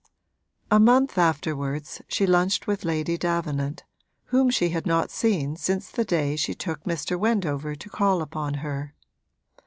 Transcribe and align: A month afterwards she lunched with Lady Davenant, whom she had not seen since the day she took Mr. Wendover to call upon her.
A 0.71 0.79
month 0.79 1.19
afterwards 1.19 2.01
she 2.07 2.25
lunched 2.25 2.65
with 2.65 2.83
Lady 2.85 3.19
Davenant, 3.19 3.83
whom 4.23 4.49
she 4.49 4.69
had 4.69 4.87
not 4.87 5.11
seen 5.11 5.55
since 5.55 5.91
the 5.91 6.03
day 6.03 6.35
she 6.35 6.55
took 6.55 6.83
Mr. 6.85 7.19
Wendover 7.19 7.75
to 7.75 7.87
call 7.87 8.23
upon 8.23 8.55
her. 8.65 8.95